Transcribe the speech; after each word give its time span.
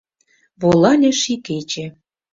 Волале 0.61 1.11
ший 1.21 1.37
кече. 1.45 1.85